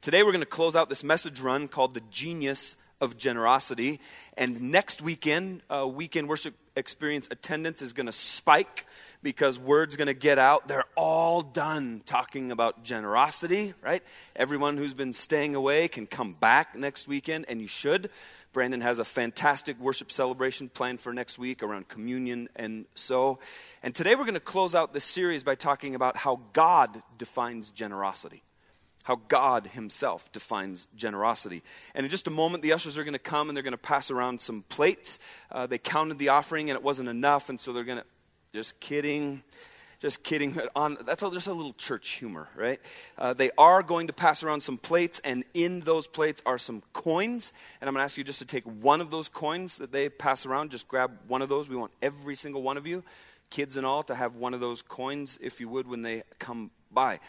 [0.00, 3.98] Today we're going to close out this message run called The Genius of Generosity.
[4.36, 8.86] And next weekend, uh, weekend worship experience attendance is going to spike
[9.24, 10.68] because word's going to get out.
[10.68, 14.04] They're all done talking about generosity, right?
[14.36, 18.08] Everyone who's been staying away can come back next weekend, and you should.
[18.52, 23.40] Brandon has a fantastic worship celebration planned for next week around communion and so.
[23.82, 27.72] And today we're going to close out this series by talking about how God defines
[27.72, 28.44] generosity
[29.08, 31.62] how God Himself defines generosity.
[31.94, 33.78] And in just a moment, the ushers are going to come and they're going to
[33.78, 35.18] pass around some plates.
[35.50, 38.04] Uh, they counted the offering and it wasn't enough, and so they're going to,
[38.52, 39.42] just kidding.
[39.98, 40.60] Just kidding.
[40.76, 42.82] On, that's just a little church humor, right?
[43.16, 46.82] Uh, they are going to pass around some plates, and in those plates are some
[46.92, 47.54] coins.
[47.80, 50.10] And I'm going to ask you just to take one of those coins that they
[50.10, 50.70] pass around.
[50.70, 51.66] Just grab one of those.
[51.66, 53.02] We want every single one of you,
[53.48, 56.72] kids and all, to have one of those coins, if you would, when they come
[56.92, 57.20] by.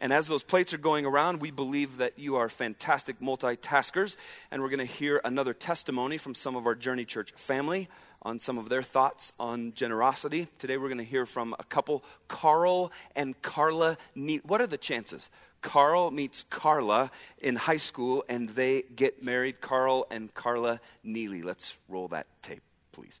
[0.00, 4.16] And as those plates are going around, we believe that you are fantastic multitaskers.
[4.50, 7.88] And we're going to hear another testimony from some of our Journey Church family
[8.22, 10.46] on some of their thoughts on generosity.
[10.58, 13.96] Today we're going to hear from a couple, Carl and Carla.
[14.14, 14.42] Neely.
[14.44, 15.30] What are the chances?
[15.62, 19.60] Carl meets Carla in high school and they get married.
[19.60, 21.42] Carl and Carla Neely.
[21.42, 23.20] Let's roll that tape, please.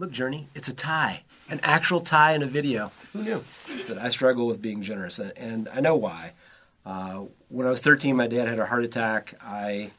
[0.00, 2.92] Look, Journey, it's a tie, an actual tie in a video.
[3.12, 3.44] Who knew?
[4.00, 6.34] I struggle with being generous, and I know why.
[6.86, 9.34] Uh, when I was 13, my dad had a heart attack.
[9.42, 9.90] I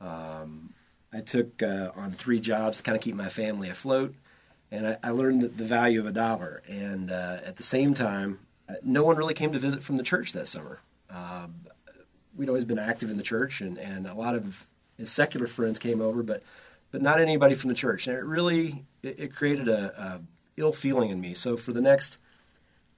[0.00, 0.72] um,
[1.12, 4.14] I took uh, on three jobs to kind of keep my family afloat,
[4.70, 6.62] and I, I learned the, the, value of a dollar.
[6.68, 10.04] And uh, at the same time, uh, no one really came to visit from the
[10.04, 10.78] church that summer.
[11.10, 11.66] Um,
[12.36, 15.80] we'd always been active in the church, and, and a lot of his secular friends
[15.80, 16.44] came over, but
[16.90, 18.06] but not anybody from the church.
[18.06, 20.20] And it really it, it created a, a,
[20.56, 21.34] ill feeling in me.
[21.34, 22.18] So for the next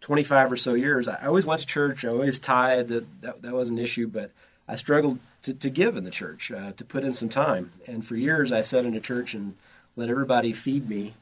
[0.01, 2.05] 25 or so years, I always went to church.
[2.05, 2.89] I always tithed.
[2.89, 4.33] That, that, that was an issue, but
[4.67, 7.73] I struggled to, to give in the church, uh, to put in some time.
[7.87, 9.55] And for years, I sat in a church and
[9.97, 11.15] let everybody feed me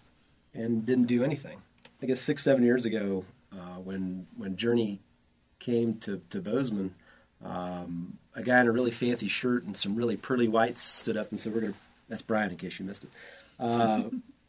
[0.54, 1.58] and didn't do anything.
[2.02, 5.00] I guess six, seven years ago, uh, when when Journey
[5.58, 6.94] came to, to Bozeman,
[7.44, 11.30] um, a guy in a really fancy shirt and some really pearly whites stood up
[11.30, 11.78] and said, "We're going to
[12.10, 13.10] that's Brian, in case you missed it.
[13.58, 14.02] Uh,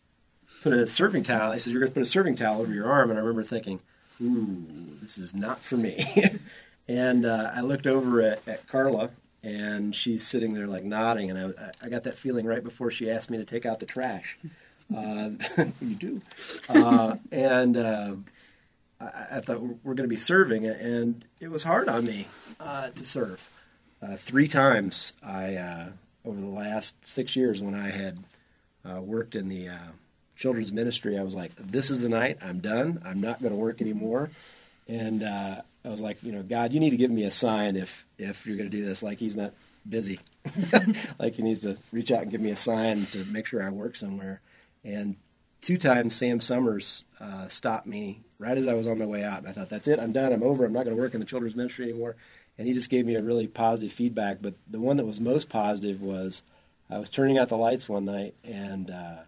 [0.64, 1.52] put a serving towel.
[1.52, 3.10] I said, You're going to put a serving towel over your arm.
[3.10, 3.80] And I remember thinking,
[4.22, 4.66] Ooh,
[5.02, 6.06] this is not for me.
[6.88, 9.12] and uh, I looked over at, at, Carla,
[9.44, 11.32] and she's sitting there like nodding.
[11.32, 13.86] And I, I, got that feeling right before she asked me to take out the
[13.86, 14.38] trash.
[14.96, 15.32] Uh,
[15.82, 16.22] you do.
[16.68, 18.16] Uh, and uh,
[19.00, 22.28] I, I, thought we're going to be serving, and it was hard on me
[22.60, 23.48] uh, to serve.
[24.18, 25.92] Three times I
[26.26, 28.20] over the last six years when I had
[28.88, 29.92] uh, worked in the uh,
[30.36, 32.38] children's ministry, I was like, this is the night.
[32.42, 33.02] I'm done.
[33.06, 34.30] I'm not going to work anymore.
[34.88, 37.76] And uh, I was like, you know, God, you need to give me a sign
[37.76, 39.04] if if you're going to do this.
[39.04, 39.54] Like he's not
[39.88, 40.20] busy.
[41.20, 43.70] like he needs to reach out and give me a sign to make sure I
[43.70, 44.42] work somewhere.
[44.84, 45.16] And
[45.62, 49.40] two times Sam Summers uh, stopped me right as I was on my way out.
[49.40, 50.00] And I thought, that's it.
[50.00, 50.34] I'm done.
[50.34, 50.66] I'm over.
[50.66, 52.16] I'm not going to work in the children's ministry anymore
[52.58, 54.38] and he just gave me a really positive feedback.
[54.42, 56.44] But the one that was most positive was
[56.90, 59.20] I was turning out the lights one night, and uh,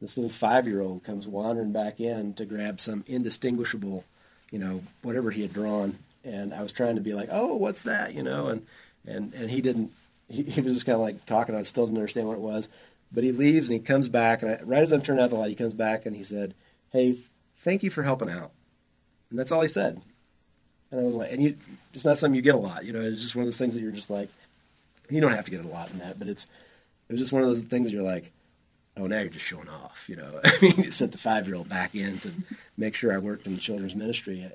[0.00, 4.04] this little five year old comes wandering back in to grab some indistinguishable,
[4.50, 5.98] you know, whatever he had drawn.
[6.24, 8.66] And I was trying to be like, oh, what's that, you know, and
[9.06, 9.92] and and he didn't.
[10.28, 11.54] He, he was just kind of like talking.
[11.54, 12.68] I still didn't understand what it was.
[13.12, 15.36] But he leaves and he comes back, and I, right as I'm turning out the
[15.36, 16.54] light, he comes back and he said,
[16.90, 17.18] "Hey,
[17.58, 18.50] thank you for helping out."
[19.30, 20.00] And that's all he said.
[20.90, 21.56] And I was like, and you,
[21.92, 22.84] it's not something you get a lot.
[22.84, 24.28] You know, it's just one of those things that you're just like,
[25.10, 26.44] you don't have to get a lot in that, but it's,
[27.08, 28.32] it was just one of those things you're like,
[28.96, 30.06] oh, now you're just showing off.
[30.08, 32.30] You know, I mean, you sent the five year old back in to
[32.76, 34.50] make sure I worked in the children's ministry.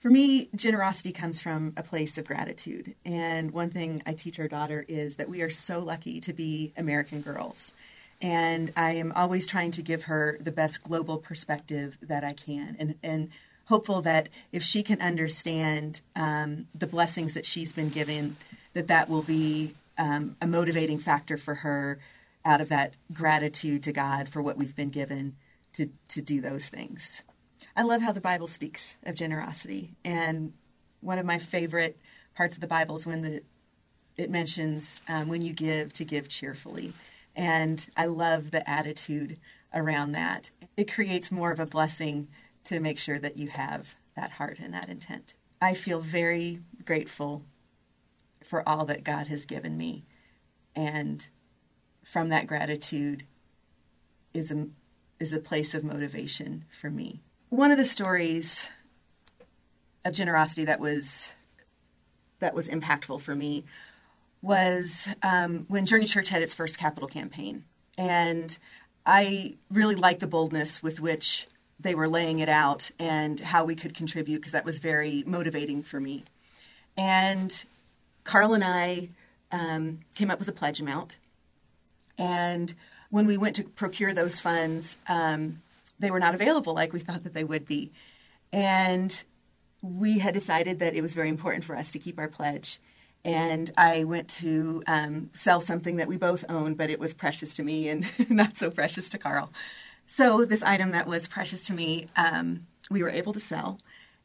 [0.00, 2.94] For me, generosity comes from a place of gratitude.
[3.04, 6.72] And one thing I teach our daughter is that we are so lucky to be
[6.76, 7.74] American girls.
[8.22, 12.76] And I am always trying to give her the best global perspective that I can.
[12.78, 13.30] And, and
[13.70, 18.36] hopeful that if she can understand um, the blessings that she's been given,
[18.74, 22.00] that that will be um, a motivating factor for her
[22.44, 25.36] out of that gratitude to God for what we've been given
[25.74, 27.22] to, to do those things.
[27.76, 29.94] I love how the Bible speaks of generosity.
[30.04, 30.52] And
[31.00, 31.96] one of my favorite
[32.34, 33.40] parts of the Bible is when the,
[34.16, 36.92] it mentions um, when you give, to give cheerfully.
[37.36, 39.38] And I love the attitude
[39.72, 40.50] around that.
[40.76, 42.26] It creates more of a blessing
[42.64, 45.34] to make sure that you have that heart and that intent.
[45.60, 47.44] I feel very grateful
[48.44, 50.04] for all that God has given me.
[50.74, 51.26] And
[52.04, 53.24] from that gratitude
[54.32, 54.68] is a,
[55.18, 57.22] is a place of motivation for me.
[57.50, 58.70] One of the stories
[60.04, 61.32] of generosity that was
[62.38, 63.64] that was impactful for me
[64.42, 67.64] was um, when Journey Church had its first capital campaign.
[67.98, 68.56] And
[69.04, 71.46] I really liked the boldness with which
[71.82, 75.82] they were laying it out and how we could contribute because that was very motivating
[75.82, 76.24] for me.
[76.96, 77.64] And
[78.24, 79.08] Carl and I
[79.52, 81.16] um, came up with a pledge amount.
[82.18, 82.72] And
[83.10, 85.62] when we went to procure those funds, um,
[85.98, 87.92] they were not available like we thought that they would be.
[88.52, 89.22] And
[89.82, 92.78] we had decided that it was very important for us to keep our pledge.
[93.24, 97.54] And I went to um, sell something that we both owned, but it was precious
[97.54, 99.52] to me and not so precious to Carl.
[100.12, 103.78] So, this item that was precious to me, um, we were able to sell,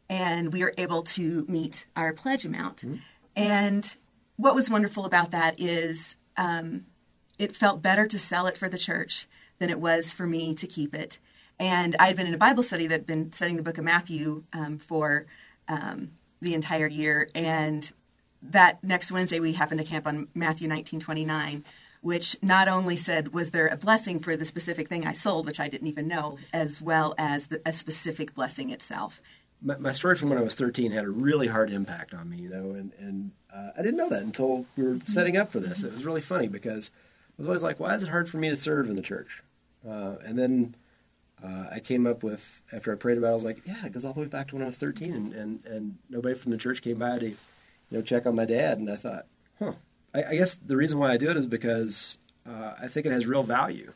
[0.09, 2.77] and we were able to meet our pledge amount.
[2.77, 2.95] Mm-hmm.
[3.35, 3.95] And
[4.35, 6.87] what was wonderful about that is um,
[7.37, 9.27] it felt better to sell it for the church
[9.59, 11.19] than it was for me to keep it.
[11.59, 13.83] And I had been in a Bible study that had been studying the book of
[13.83, 15.27] Matthew um, for
[15.67, 17.29] um, the entire year.
[17.35, 17.91] And
[18.41, 21.63] that next Wednesday, we happened to camp on Matthew 19 29,
[22.05, 25.59] which not only said, was there a blessing for the specific thing I sold, which
[25.59, 29.19] I didn't even know, as well as the, a specific blessing itself.
[29.59, 32.37] My, my, story from when I was 13 had a really hard impact on me,
[32.37, 35.59] you know, and, and uh, I didn't know that until we were setting up for
[35.59, 35.81] this.
[35.81, 38.49] It was really funny because I was always like, why is it hard for me
[38.49, 39.41] to serve in the church?
[39.83, 40.75] Uh, and then
[41.43, 43.93] uh, I came up with after I prayed about it, I was like, yeah, it
[43.93, 46.51] goes all the way back to when I was 13, and, and, and nobody from
[46.51, 47.37] the church came by to, you
[47.89, 49.25] know, check on my dad, and I thought,
[49.57, 49.73] huh.
[50.15, 52.17] I, I guess the reason why I do it is because
[52.47, 53.93] uh, I think it has real value.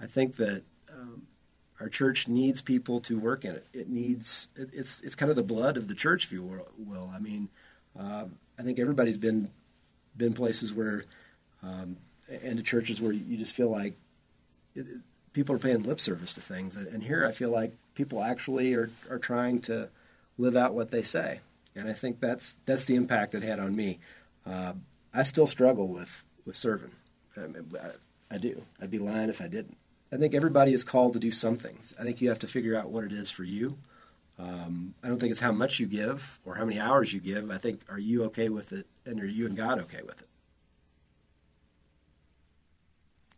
[0.00, 0.62] I think that
[0.92, 1.22] um,
[1.80, 3.66] our church needs people to work in it.
[3.72, 6.42] It needs it, it's it's kind of the blood of the church, if you
[6.78, 7.10] will.
[7.14, 7.48] I mean,
[7.98, 8.24] uh,
[8.58, 9.50] I think everybody's been
[10.16, 11.04] been places where
[11.62, 11.96] um,
[12.28, 13.94] and to churches where you just feel like.
[14.74, 14.86] It,
[15.34, 16.76] people are paying lip service to things.
[16.76, 19.88] And here I feel like people actually are, are trying to
[20.38, 21.40] live out what they say.
[21.76, 23.98] And I think that's, that's the impact it had on me.
[24.46, 24.74] Uh,
[25.14, 26.90] I still struggle with, with serving.
[27.36, 28.62] I, mean, I, I do.
[28.82, 29.76] I'd be lying if I didn't.
[30.12, 31.78] I think everybody is called to do something.
[31.98, 33.78] I think you have to figure out what it is for you.
[34.38, 37.50] Um, I don't think it's how much you give or how many hours you give.
[37.50, 40.28] I think, are you okay with it and are you and God okay with it?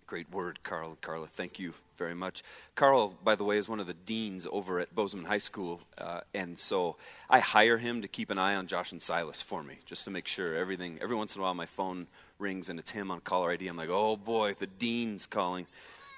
[0.06, 0.96] Great word, Carl.
[1.00, 2.44] Carla, thank you very much.
[2.76, 6.20] Carl, by the way, is one of the deans over at Bozeman High School, uh,
[6.32, 6.94] and so
[7.28, 10.12] I hire him to keep an eye on Josh and Silas for me, just to
[10.12, 11.00] make sure everything.
[11.02, 12.06] Every once in a while, my phone
[12.38, 13.66] rings and it's him on caller ID.
[13.66, 15.66] I'm like, oh boy, the dean's calling.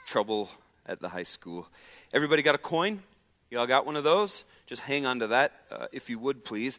[0.05, 0.51] Trouble
[0.85, 1.67] at the high school.
[2.13, 3.03] Everybody got a coin?
[3.51, 4.45] Y'all got one of those?
[4.67, 6.79] Just hang on to that, uh, if you would, please.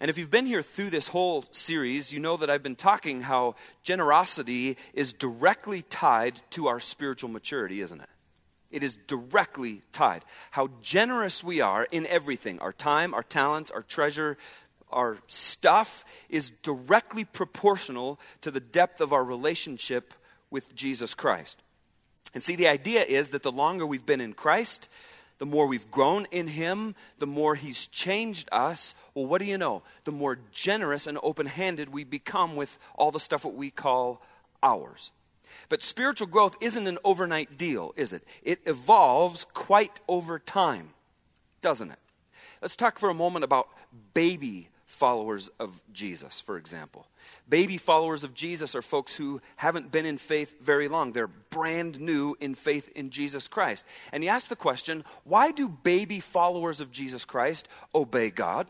[0.00, 3.22] And if you've been here through this whole series, you know that I've been talking
[3.22, 8.08] how generosity is directly tied to our spiritual maturity, isn't it?
[8.70, 10.24] It is directly tied.
[10.50, 14.36] How generous we are in everything our time, our talents, our treasure,
[14.90, 20.12] our stuff is directly proportional to the depth of our relationship
[20.50, 21.62] with Jesus Christ.
[22.34, 24.88] And see, the idea is that the longer we've been in Christ,
[25.38, 28.94] the more we've grown in Him, the more He's changed us.
[29.14, 29.82] Well, what do you know?
[30.04, 34.22] The more generous and open handed we become with all the stuff that we call
[34.62, 35.10] ours.
[35.68, 38.24] But spiritual growth isn't an overnight deal, is it?
[38.42, 40.90] It evolves quite over time,
[41.60, 41.98] doesn't it?
[42.60, 43.68] Let's talk for a moment about
[44.14, 47.06] baby followers of Jesus, for example.
[47.48, 51.12] Baby followers of Jesus are folks who haven't been in faith very long.
[51.12, 53.84] They're brand new in faith in Jesus Christ.
[54.12, 58.66] And he asked the question why do baby followers of Jesus Christ obey God?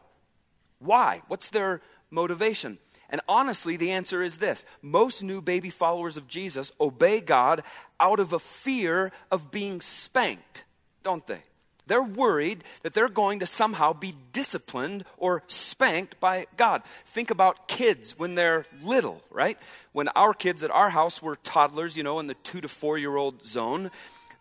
[0.79, 1.23] Why?
[1.29, 1.81] What's their
[2.11, 2.79] motivation?
[3.11, 7.63] And honestly, the answer is this most new baby followers of Jesus obey God
[8.01, 10.65] out of a fear of being spanked,
[11.03, 11.43] don't they?
[11.87, 16.83] They're worried that they're going to somehow be disciplined or spanked by God.
[17.07, 19.59] Think about kids when they're little, right?
[19.93, 22.97] When our kids at our house were toddlers, you know, in the two to four
[22.97, 23.91] year old zone,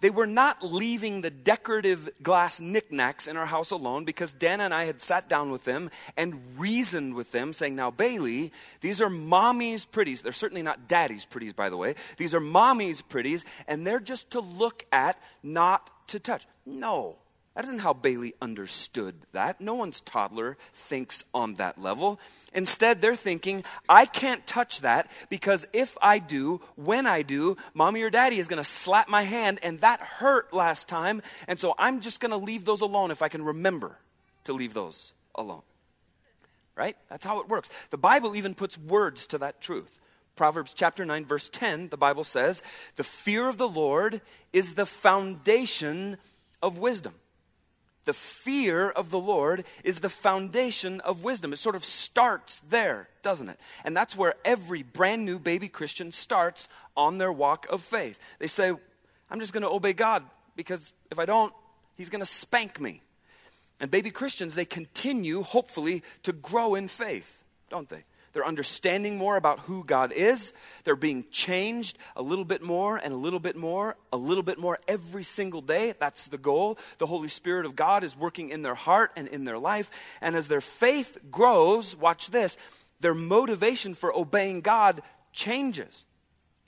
[0.04, 4.74] they were not leaving the decorative glass knickknacks in our house alone because Dana and
[4.74, 9.10] I had sat down with them and reasoned with them, saying, Now, Bailey, these are
[9.10, 10.22] mommy's pretties.
[10.22, 11.96] They're certainly not daddy's pretties, by the way.
[12.18, 16.46] These are mommy's pretties, and they're just to look at, not to touch.
[16.66, 17.16] No.
[17.56, 19.62] That isn't how Bailey understood that.
[19.62, 22.20] No one's toddler thinks on that level.
[22.52, 28.02] Instead, they're thinking, I can't touch that because if I do, when I do, mommy
[28.02, 31.22] or daddy is going to slap my hand, and that hurt last time.
[31.48, 34.00] And so I'm just going to leave those alone if I can remember
[34.46, 35.62] to leave those alone.
[36.76, 36.98] Right?
[37.08, 37.70] That's how it works.
[37.92, 40.00] The Bible even puts words to that truth.
[40.36, 42.64] Proverbs chapter 9, verse 10, the Bible says,
[42.96, 46.18] The fear of the Lord is the foundation
[46.60, 47.14] of wisdom.
[48.06, 51.54] The fear of the Lord is the foundation of wisdom.
[51.54, 53.60] It sort of starts there, doesn't it?
[53.86, 56.68] And that's where every brand new baby Christian starts
[56.98, 58.20] on their walk of faith.
[58.40, 58.74] They say,
[59.30, 60.24] I'm just going to obey God
[60.56, 61.54] because if I don't,
[61.98, 63.02] He's going to spank me.
[63.80, 68.04] And baby Christians, they continue, hopefully, to grow in faith, don't they?
[68.34, 70.54] They're understanding more about who God is.
[70.84, 74.58] They're being changed a little bit more and a little bit more, a little bit
[74.58, 75.94] more every single day.
[76.00, 76.80] That's the goal.
[76.98, 79.92] The Holy Spirit of God is working in their heart and in their life.
[80.20, 82.58] And as their faith grows, watch this,
[83.02, 86.04] their motivation for obeying God changes.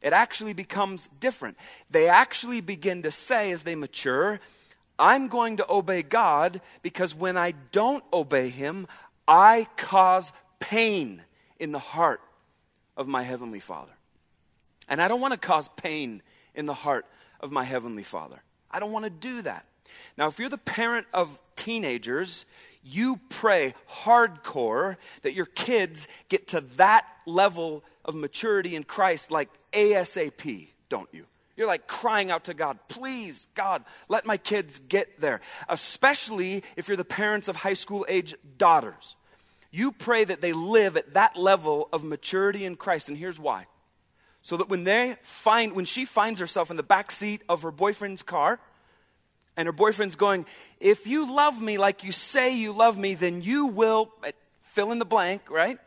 [0.03, 1.57] It actually becomes different.
[1.89, 4.39] They actually begin to say, as they mature,
[4.99, 8.87] I'm going to obey God because when I don't obey Him,
[9.27, 11.23] I cause pain
[11.59, 12.21] in the heart
[12.97, 13.93] of my Heavenly Father.
[14.87, 16.21] And I don't want to cause pain
[16.53, 17.05] in the heart
[17.39, 18.41] of my Heavenly Father.
[18.69, 19.65] I don't want to do that.
[20.17, 22.45] Now, if you're the parent of teenagers,
[22.83, 29.49] you pray hardcore that your kids get to that level of maturity in Christ like
[29.71, 31.25] ASAP, don't you?
[31.57, 35.39] You're like crying out to God, please, God, let my kids get there.
[35.69, 39.15] Especially if you're the parents of high school age daughters.
[39.75, 43.65] You pray that they live at that level of maturity in Christ, and here's why.
[44.41, 47.71] So that when they find when she finds herself in the back seat of her
[47.71, 48.57] boyfriend's car,
[49.57, 50.45] and her boyfriend's going,
[50.79, 54.93] If you love me like you say you love me, then you will eh, fill
[54.93, 55.77] in the blank, right?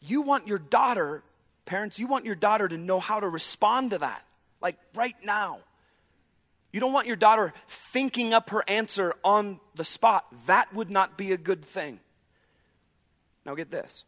[0.00, 1.24] You want your daughter,
[1.64, 4.24] parents, you want your daughter to know how to respond to that,
[4.60, 5.58] like right now.
[6.70, 10.26] You don't want your daughter thinking up her answer on the spot.
[10.46, 11.98] That would not be a good thing.
[13.44, 14.04] Now, get this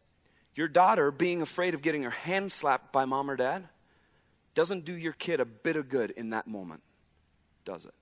[0.55, 3.67] your daughter being afraid of getting her hand slapped by mom or dad
[4.53, 6.81] doesn't do your kid a bit of good in that moment,
[7.65, 7.93] does it?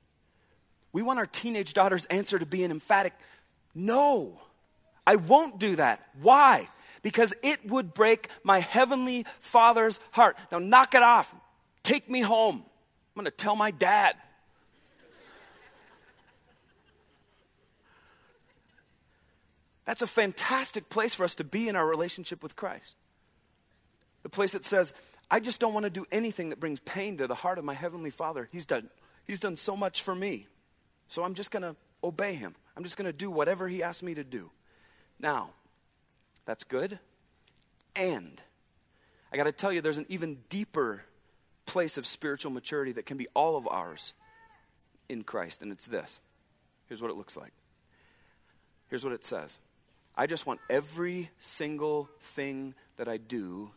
[0.91, 3.13] We want our teenage daughter's answer to be an emphatic
[3.73, 4.39] no.
[5.05, 6.07] I won't do that.
[6.21, 6.69] Why?
[7.01, 10.37] Because it would break my heavenly father's heart.
[10.51, 11.35] Now, knock it off.
[11.81, 12.57] Take me home.
[12.57, 14.15] I'm going to tell my dad.
[19.85, 22.95] That's a fantastic place for us to be in our relationship with Christ.
[24.23, 24.93] The place that says,
[25.29, 27.73] I just don't want to do anything that brings pain to the heart of my
[27.73, 28.47] Heavenly Father.
[28.51, 28.89] He's done,
[29.25, 30.47] he's done so much for me.
[31.09, 32.55] So I'm just going to obey Him.
[32.77, 34.51] I'm just going to do whatever He asks me to do.
[35.19, 35.51] Now,
[36.45, 36.99] that's good.
[37.95, 38.41] And
[39.31, 41.03] I got to tell you, there's an even deeper
[41.65, 44.13] place of spiritual maturity that can be all of ours
[45.09, 46.19] in Christ, and it's this.
[46.87, 47.53] Here's what it looks like.
[48.89, 49.59] Here's what it says
[50.15, 53.71] I just want every single thing that I do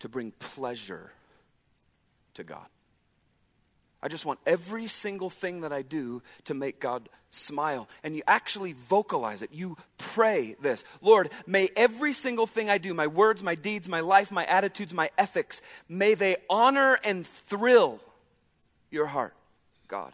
[0.00, 1.10] to bring pleasure
[2.34, 2.66] to God.
[4.02, 7.88] I just want every single thing that I do to make God smile.
[8.02, 9.50] And you actually vocalize it.
[9.50, 14.00] You pray this Lord, may every single thing I do, my words, my deeds, my
[14.00, 17.98] life, my attitudes, my ethics, may they honor and thrill
[18.90, 19.34] your heart,
[19.88, 20.12] God.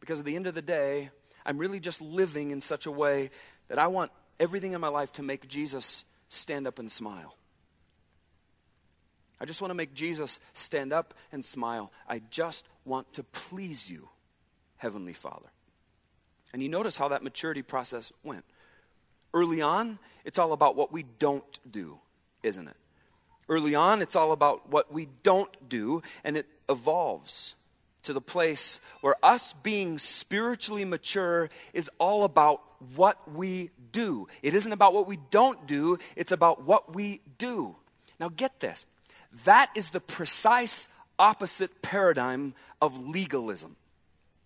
[0.00, 1.10] Because at the end of the day,
[1.44, 3.30] I'm really just living in such a way
[3.68, 4.10] that I want
[4.40, 7.36] everything in my life to make Jesus stand up and smile.
[9.40, 11.92] I just want to make Jesus stand up and smile.
[12.08, 14.08] I just want to please you,
[14.78, 15.48] Heavenly Father.
[16.52, 18.44] And you notice how that maturity process went.
[19.32, 21.98] Early on, it's all about what we don't do,
[22.42, 22.76] isn't it?
[23.48, 27.54] Early on, it's all about what we don't do, and it evolves
[28.02, 32.62] to the place where us being spiritually mature is all about
[32.94, 34.28] what we do.
[34.42, 37.76] It isn't about what we don't do, it's about what we do.
[38.20, 38.86] Now, get this
[39.44, 40.88] that is the precise
[41.18, 43.76] opposite paradigm of legalism,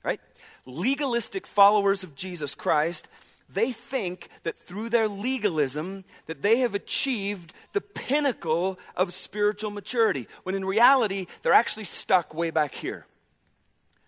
[0.03, 0.21] right?
[0.67, 3.09] Legalistic followers of Jesus Christ
[3.53, 10.27] they think that through their legalism that they have achieved the pinnacle of spiritual maturity
[10.43, 13.07] when in reality they're actually stuck way back here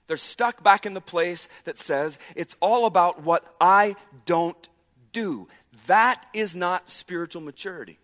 [0.07, 3.97] they're stuck back in the place that says it's all about what I
[4.27, 4.69] don't
[5.13, 5.49] do.
[5.87, 7.99] That is not spiritual maturity.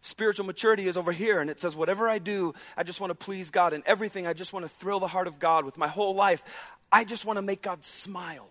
[0.00, 3.14] Spiritual maturity is over here, and it says, whatever I do, I just want to
[3.14, 3.72] please God.
[3.72, 6.44] And everything, I just want to thrill the heart of God with my whole life.
[6.92, 8.48] I just want to make God smile.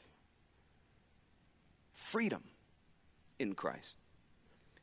[1.94, 2.42] Freedom
[3.38, 3.98] in Christ.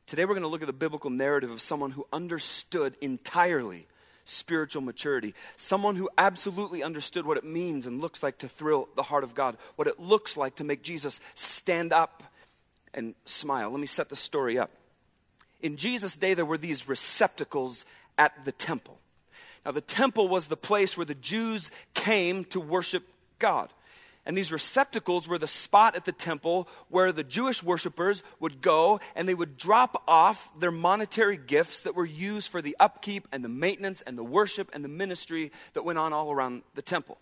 [0.07, 3.87] Today, we're going to look at the biblical narrative of someone who understood entirely
[4.31, 5.33] spiritual maturity.
[5.55, 9.35] Someone who absolutely understood what it means and looks like to thrill the heart of
[9.35, 12.23] God, what it looks like to make Jesus stand up
[12.93, 13.69] and smile.
[13.69, 14.71] Let me set the story up.
[15.61, 17.85] In Jesus' day, there were these receptacles
[18.17, 18.97] at the temple.
[19.65, 23.03] Now, the temple was the place where the Jews came to worship
[23.37, 23.69] God.
[24.25, 28.99] And these receptacles were the spot at the temple where the Jewish worshippers would go
[29.15, 33.43] and they would drop off their monetary gifts that were used for the upkeep and
[33.43, 37.17] the maintenance and the worship and the ministry that went on all around the temple.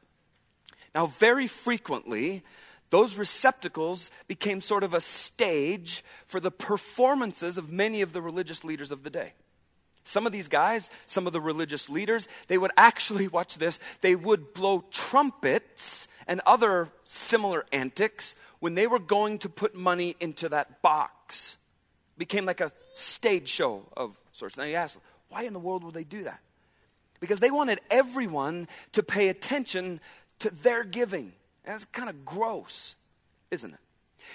[0.93, 2.43] Now, very frequently,
[2.89, 8.63] those receptacles became sort of a stage for the performances of many of the religious
[8.63, 9.33] leaders of the day.
[10.03, 14.15] Some of these guys, some of the religious leaders, they would actually, watch this, they
[14.15, 20.49] would blow trumpets and other similar antics when they were going to put money into
[20.49, 21.57] that box.
[22.15, 24.57] It became like a stage show of sorts.
[24.57, 26.39] Now you ask, why in the world would they do that?
[27.19, 29.99] Because they wanted everyone to pay attention
[30.39, 31.33] to their giving.
[31.65, 32.95] And that's kind of gross,
[33.51, 33.79] isn't it?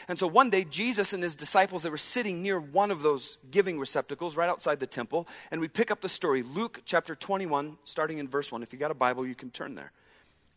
[0.09, 3.39] And so one day, Jesus and his disciples, they were sitting near one of those
[3.51, 5.27] giving receptacles right outside the temple.
[5.51, 8.63] And we pick up the story, Luke chapter 21, starting in verse 1.
[8.63, 9.93] If you got a Bible, you can turn there.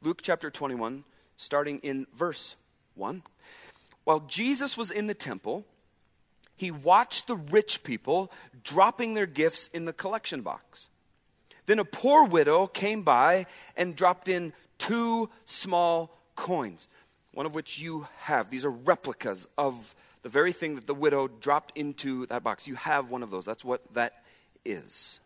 [0.01, 1.03] Luke chapter 21,
[1.37, 2.55] starting in verse
[2.95, 3.23] 1.
[4.03, 5.65] While Jesus was in the temple,
[6.55, 8.31] he watched the rich people
[8.63, 10.89] dropping their gifts in the collection box.
[11.67, 16.87] Then a poor widow came by and dropped in two small coins
[17.37, 18.49] one of which you have.
[18.49, 22.67] These are replicas of the very thing that the widow dropped into that box.
[22.67, 23.45] You have one of those.
[23.45, 24.23] That's what that
[24.65, 25.19] is.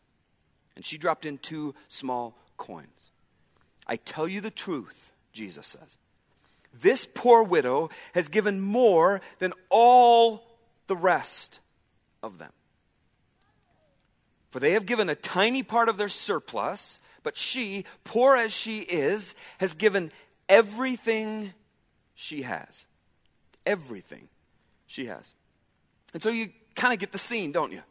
[0.76, 3.12] And she dropped in two small coins.
[3.88, 5.98] I tell you the truth, Jesus says.
[6.74, 10.44] This poor widow has given more than all
[10.88, 11.62] the rest
[12.22, 12.52] of them.
[14.50, 18.80] For they have given a tiny part of their surplus, but she, poor as she
[18.80, 20.12] is, has given
[20.50, 21.54] everything
[22.22, 22.86] she has.
[23.66, 24.28] Everything
[24.86, 25.34] she has.
[26.14, 27.82] And so you kind of get the scene, don't you?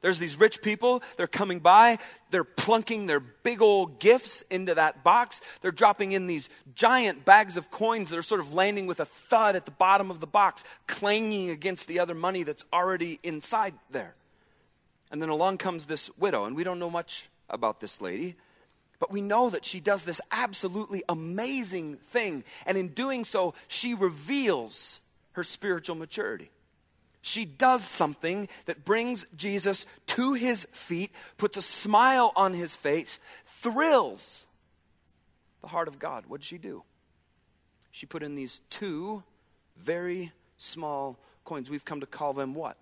[0.00, 1.98] There's these rich people, they're coming by,
[2.30, 5.40] they're plunking their big old gifts into that box.
[5.60, 9.04] They're dropping in these giant bags of coins that are sort of landing with a
[9.04, 13.74] thud at the bottom of the box, clanging against the other money that's already inside
[13.90, 14.14] there.
[15.10, 18.36] And then along comes this widow, and we don't know much about this lady.
[18.98, 22.44] But we know that she does this absolutely amazing thing.
[22.66, 25.00] And in doing so, she reveals
[25.32, 26.50] her spiritual maturity.
[27.20, 33.20] She does something that brings Jesus to his feet, puts a smile on his face,
[33.44, 34.46] thrills
[35.60, 36.24] the heart of God.
[36.26, 36.84] What did she do?
[37.90, 39.22] She put in these two
[39.76, 41.70] very small coins.
[41.70, 42.76] We've come to call them what?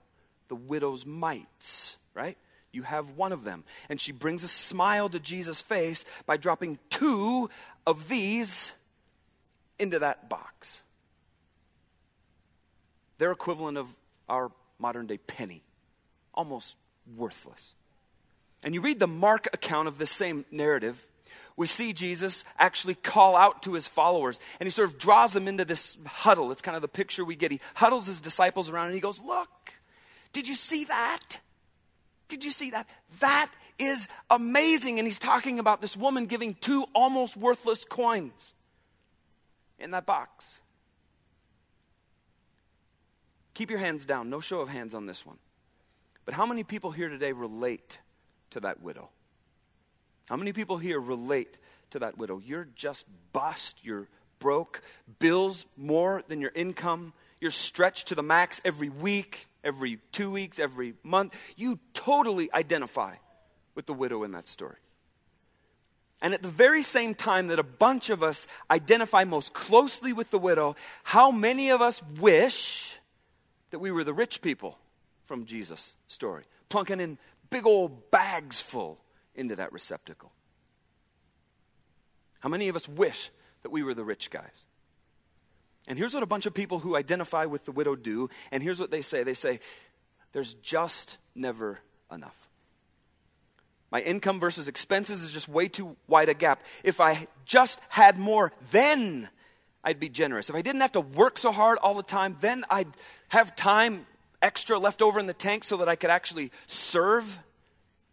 [0.48, 2.36] The widow's mites, right?
[2.76, 3.64] You have one of them.
[3.88, 7.48] And she brings a smile to Jesus' face by dropping two
[7.86, 8.72] of these
[9.78, 10.82] into that box.
[13.16, 13.88] They're equivalent of
[14.28, 15.62] our modern day penny,
[16.34, 16.76] almost
[17.16, 17.72] worthless.
[18.62, 21.06] And you read the Mark account of this same narrative.
[21.56, 25.48] We see Jesus actually call out to his followers, and he sort of draws them
[25.48, 26.52] into this huddle.
[26.52, 27.52] It's kind of the picture we get.
[27.52, 29.72] He huddles his disciples around, and he goes, Look,
[30.32, 31.38] did you see that?
[32.28, 32.86] Did you see that?
[33.20, 34.98] That is amazing.
[34.98, 38.54] And he's talking about this woman giving two almost worthless coins
[39.78, 40.60] in that box.
[43.54, 44.28] Keep your hands down.
[44.28, 45.38] No show of hands on this one.
[46.24, 48.00] But how many people here today relate
[48.50, 49.10] to that widow?
[50.28, 51.58] How many people here relate
[51.90, 52.40] to that widow?
[52.44, 53.84] You're just bust.
[53.84, 54.08] You're
[54.38, 54.82] broke.
[55.18, 57.12] Bills more than your income.
[57.40, 61.34] You're stretched to the max every week every two weeks, every month.
[61.56, 63.16] You totally identify
[63.74, 64.76] with the widow in that story.
[66.22, 70.30] And at the very same time that a bunch of us identify most closely with
[70.30, 72.98] the widow, how many of us wish
[73.70, 74.78] that we were the rich people
[75.24, 77.18] from Jesus' story, plunking in
[77.50, 78.98] big old bags full
[79.34, 80.32] into that receptacle?
[82.40, 83.30] How many of us wish
[83.62, 84.66] that we were the rich guys?
[85.86, 88.28] And here's what a bunch of people who identify with the widow do.
[88.50, 89.60] And here's what they say they say,
[90.32, 91.78] there's just never
[92.12, 92.48] enough.
[93.90, 96.62] My income versus expenses is just way too wide a gap.
[96.82, 99.28] If I just had more, then
[99.84, 100.50] I'd be generous.
[100.50, 102.88] If I didn't have to work so hard all the time, then I'd
[103.28, 104.06] have time
[104.42, 107.38] extra left over in the tank so that I could actually serve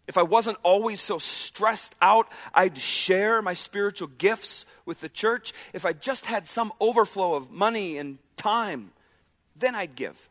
[0.08, 5.54] if I wasn't always so stressed out, I'd share my spiritual gifts with the church.
[5.72, 8.92] If I just had some overflow of money and time,
[9.56, 10.30] then I'd give.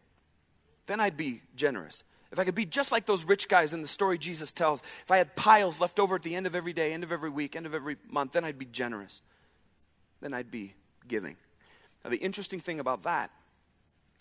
[0.87, 2.05] Then I'd be generous.
[2.31, 5.11] If I could be just like those rich guys in the story Jesus tells, if
[5.11, 7.57] I had piles left over at the end of every day, end of every week,
[7.57, 9.23] end of every month, then I'd be generous.
[10.21, 10.75] Then I'd be
[11.09, 11.37] giving.
[12.05, 13.31] Now, the interesting thing about that,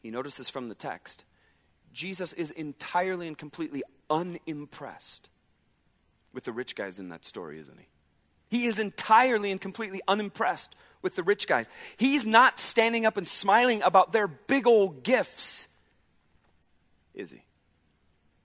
[0.02, 1.26] you notice this from the text,
[1.94, 5.30] Jesus is entirely and completely unimpressed
[6.34, 7.88] with the rich guys in that story, isn't he?
[8.50, 11.67] He is entirely and completely unimpressed with the rich guys.
[11.98, 15.67] He's not standing up and smiling about their big old gifts,
[17.13, 17.44] is he?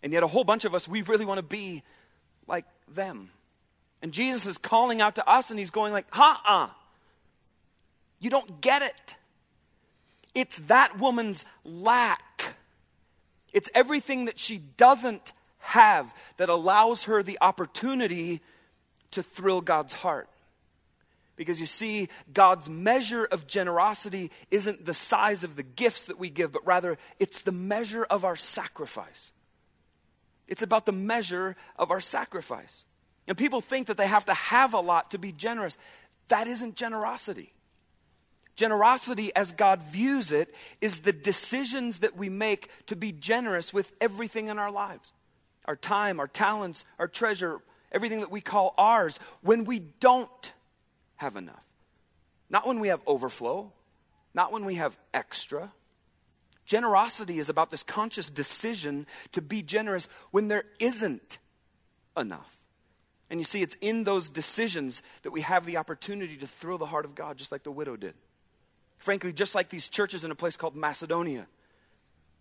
[0.02, 1.82] And yet, a whole bunch of us, we really want to be
[2.46, 3.30] like them.
[4.02, 6.68] And Jesus is calling out to us and he's going like, "Uh-uh.
[8.20, 9.16] You don't get it.
[10.34, 12.56] It's that woman's lack.
[13.52, 15.32] It's everything that she doesn't
[15.66, 18.40] have that allows her the opportunity
[19.10, 20.28] to thrill God's heart.
[21.34, 26.30] Because you see, God's measure of generosity isn't the size of the gifts that we
[26.30, 29.32] give, but rather it's the measure of our sacrifice.
[30.48, 32.84] It's about the measure of our sacrifice.
[33.26, 35.76] And people think that they have to have a lot to be generous.
[36.28, 37.52] That isn't generosity.
[38.54, 43.92] Generosity, as God views it, is the decisions that we make to be generous with
[44.00, 45.12] everything in our lives
[45.66, 47.60] our time, our talents, our treasure,
[47.92, 50.52] everything that we call ours, when we don't
[51.16, 51.66] have enough.
[52.48, 53.72] Not when we have overflow,
[54.34, 55.72] not when we have extra.
[56.64, 61.38] Generosity is about this conscious decision to be generous when there isn't
[62.16, 62.52] enough.
[63.28, 66.86] And you see, it's in those decisions that we have the opportunity to thrill the
[66.86, 68.14] heart of God, just like the widow did.
[68.98, 71.48] Frankly, just like these churches in a place called Macedonia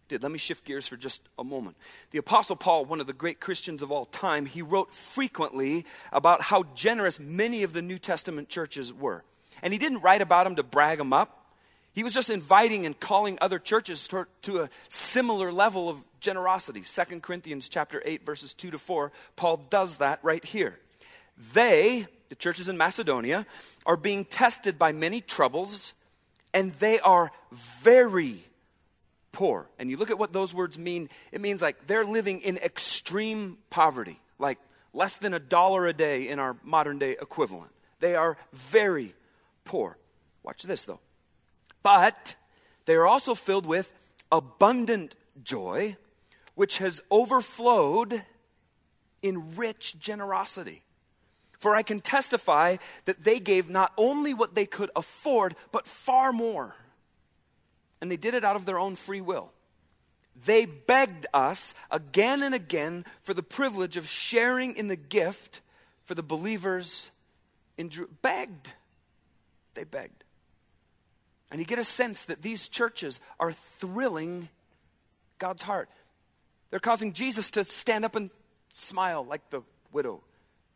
[0.08, 0.24] did.
[0.24, 1.78] Let me shift gears for just a moment.
[2.12, 6.42] The Apostle Paul, one of the great Christians of all time, he wrote frequently about
[6.42, 9.24] how generous many of the New Testament churches were.
[9.62, 11.46] And he didn't write about them to brag them up.
[11.94, 16.82] He was just inviting and calling other churches to, to a similar level of generosity.
[16.82, 20.78] 2 Corinthians chapter 8 verses 2 to 4, Paul does that right here.
[21.54, 23.46] They, the churches in Macedonia,
[23.86, 25.94] are being tested by many troubles
[26.54, 28.46] and they are very
[29.36, 29.70] poor.
[29.78, 33.58] And you look at what those words mean, it means like they're living in extreme
[33.70, 34.58] poverty, like
[34.94, 37.72] less than a dollar a day in our modern day equivalent.
[38.00, 39.14] They are very
[39.66, 39.98] poor.
[40.42, 41.02] Watch this though.
[41.84, 42.36] But
[42.86, 43.94] they are also filled with
[44.32, 45.98] abundant joy,
[46.56, 48.24] which has overflowed
[49.22, 50.82] in rich generosity.
[51.60, 56.32] For I can testify that they gave not only what they could afford, but far
[56.32, 56.76] more.
[58.02, 59.52] And they did it out of their own free will.
[60.44, 65.62] They begged us again and again for the privilege of sharing in the gift
[66.04, 67.12] for the believers
[67.78, 67.90] in.
[68.22, 68.74] Begged.
[69.74, 70.24] They begged.
[71.52, 74.50] And you get a sense that these churches are thrilling
[75.40, 75.90] God's heart.
[76.70, 78.30] They're causing Jesus to stand up and
[78.70, 80.22] smile like the widow.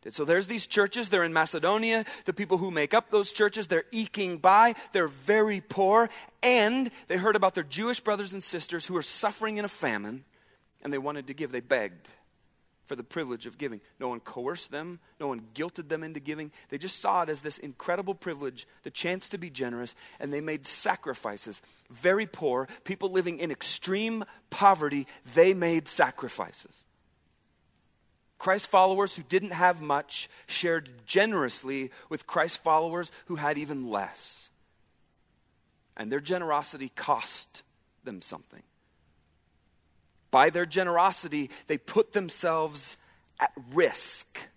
[0.08, 2.06] So there's these churches, they're in Macedonia.
[2.24, 6.08] The people who make up those churches, they're eking by, they're very poor,
[6.42, 10.24] and they heard about their Jewish brothers and sisters who are suffering in a famine,
[10.82, 11.52] and they wanted to give.
[11.52, 12.08] They begged
[12.86, 13.80] for the privilege of giving.
[14.00, 16.50] No one coerced them, no one guilted them into giving.
[16.70, 20.40] They just saw it as this incredible privilege, the chance to be generous, and they
[20.40, 21.60] made sacrifices.
[21.90, 26.84] Very poor, people living in extreme poverty, they made sacrifices.
[28.40, 34.50] Christ followers who didn't have much shared generously with Christ followers who had even less.
[35.94, 37.62] And their generosity cost
[38.02, 38.62] them something.
[40.30, 42.96] By their generosity, they put themselves
[43.38, 44.48] at risk,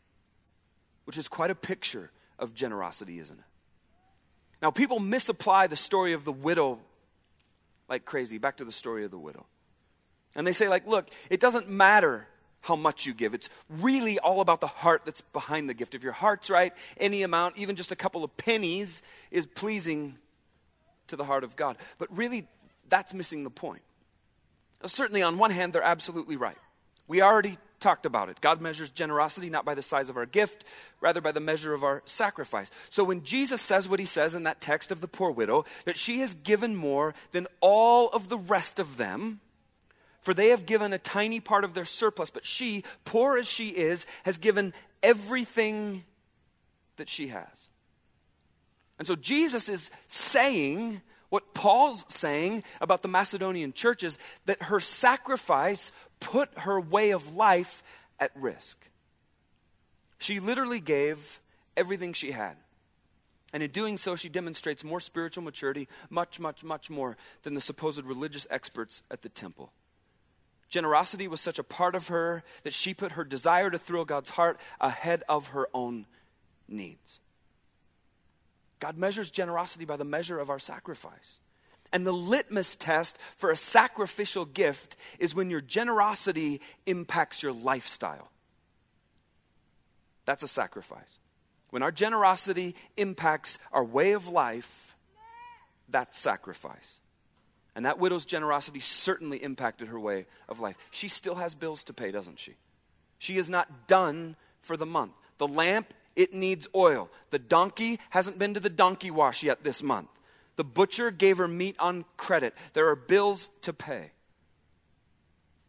[1.04, 3.46] which is quite a picture of generosity, isn't it?
[4.62, 6.80] Now, people misapply the story of the widow
[7.90, 8.38] like crazy.
[8.38, 9.46] Back to the story of the widow.
[10.36, 12.28] And they say, like, look, it doesn't matter
[12.64, 13.34] how much you give.
[13.34, 15.94] It's really all about the heart that's behind the gift.
[15.96, 20.18] If your heart's right, any amount, even just a couple of pennies, is pleasing
[21.08, 21.78] to the heart of God.
[21.98, 22.48] But really,
[22.90, 23.82] that's missing the point.
[24.86, 26.58] Certainly, on one hand, they're absolutely right.
[27.08, 28.40] We already talked about it.
[28.40, 30.64] God measures generosity not by the size of our gift,
[31.02, 32.72] rather by the measure of our sacrifice.
[32.90, 35.98] So when Jesus says what he says in that text of the poor widow, that
[35.98, 39.42] she has given more than all of the rest of them,
[40.24, 43.70] for they have given a tiny part of their surplus, but she, poor as she
[43.70, 46.06] is, has given everything
[46.96, 47.68] that she has.
[48.98, 55.92] And so Jesus is saying what Paul's saying about the Macedonian churches that her sacrifice
[56.22, 57.84] put her way of life
[58.18, 58.90] at risk.
[60.20, 61.42] She literally gave
[61.76, 62.56] everything she had.
[63.52, 67.62] And in doing so, she demonstrates more spiritual maturity, much, much, much more than the
[67.62, 69.74] supposed religious experts at the temple.
[70.74, 74.32] Generosity was such a part of her that she put her desire to thrill God's
[74.32, 76.08] heart ahead of her own
[76.68, 77.20] needs.
[78.80, 81.40] God measures generosity by the measure of our sacrifice.
[81.92, 88.32] And the litmus test for a sacrificial gift is when your generosity impacts your lifestyle.
[90.26, 91.20] That's a sacrifice.
[91.70, 94.96] When our generosity impacts our way of life,
[95.88, 97.00] that's sacrifice.
[97.76, 100.76] And that widow's generosity certainly impacted her way of life.
[100.92, 102.54] She still has bills to pay, doesn't she?
[103.18, 105.14] She is not done for the month.
[105.40, 107.10] The lamp, it needs oil.
[107.32, 110.10] The donkey hasn't been to the donkey wash yet this month.
[110.56, 112.54] The butcher gave her meat on credit.
[112.74, 114.12] There are bills to pay.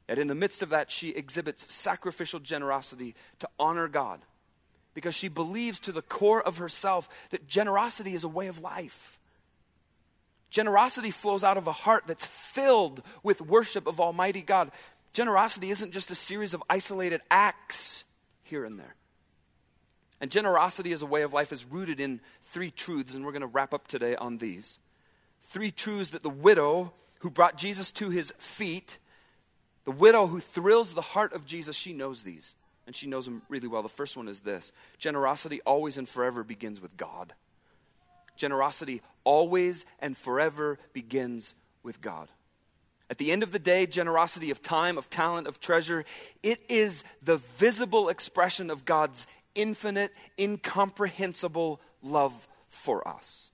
[0.09, 4.21] Yet in the midst of that, she exhibits sacrificial generosity to honor God
[4.93, 9.19] because she believes to the core of herself that generosity is a way of life.
[10.55, 14.71] Generosity flows out of a heart that's filled with worship of Almighty God.
[15.13, 18.05] Generosity isn't just a series of isolated acts
[18.45, 18.95] here and there.
[20.21, 23.41] And generosity as a way of life is rooted in three truths, and we're going
[23.41, 24.79] to wrap up today on these.
[25.41, 28.99] Three truths that the widow who brought Jesus to his feet,
[29.83, 32.55] the widow who thrills the heart of Jesus, she knows these,
[32.87, 33.83] and she knows them really well.
[33.83, 37.35] The first one is this generosity always and forever begins with God.
[38.37, 42.29] Generosity always and forever begins with God.
[43.11, 46.05] At the end of the day, generosity of time, of talent, of treasure,
[46.43, 53.51] it is the visible expression of God's infinite, incomprehensible love for us.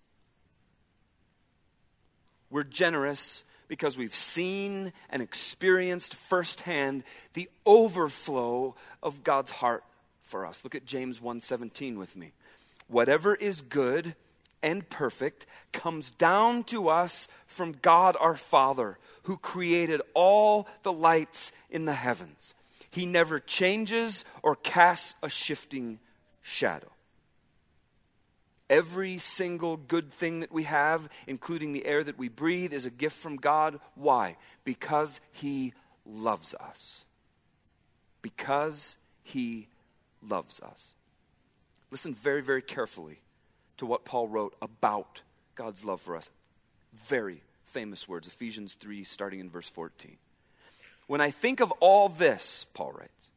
[2.48, 7.04] We're generous because we've seen and experienced firsthand
[7.34, 9.84] the overflow of God's heart
[10.22, 10.64] for us.
[10.64, 12.32] Look at James 1:17 with me.
[12.88, 14.16] Whatever is good
[14.62, 21.52] and perfect comes down to us from God our Father, who created all the lights
[21.70, 22.54] in the heavens.
[22.90, 26.00] He never changes or casts a shifting
[26.42, 26.90] shadow.
[28.68, 32.90] Every single good thing that we have, including the air that we breathe, is a
[32.90, 33.80] gift from God.
[33.94, 34.36] Why?
[34.64, 35.74] Because He
[36.06, 37.04] loves us.
[38.22, 39.68] Because He
[40.22, 40.94] loves us.
[41.90, 43.20] Listen very, very carefully
[43.80, 45.22] to what Paul wrote about
[45.54, 46.28] God's love for us.
[46.92, 50.18] Very famous words, Ephesians 3, starting in verse 14.
[51.06, 53.30] When I think of all this, Paul writes,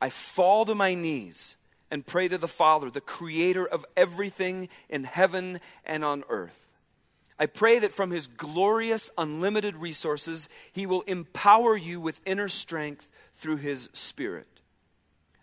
[0.00, 1.56] I fall to my knees
[1.90, 6.64] and pray to the Father, the creator of everything in heaven and on earth.
[7.38, 13.12] I pray that from his glorious, unlimited resources, he will empower you with inner strength
[13.34, 14.48] through his Spirit.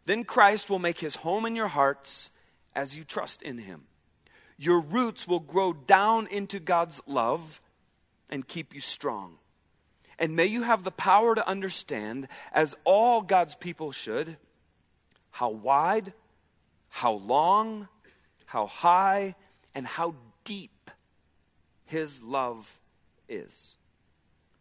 [0.05, 2.31] Then Christ will make his home in your hearts
[2.75, 3.83] as you trust in him.
[4.63, 7.60] Your roots will grow down into God's love
[8.30, 9.36] and keep you strong.
[10.17, 14.38] And may you have the power to understand, as all God's people should,
[15.32, 16.13] how wide,
[16.88, 17.89] how long,
[18.45, 19.36] how high,
[19.76, 20.89] and how deep
[21.86, 22.80] His love
[23.28, 23.76] is.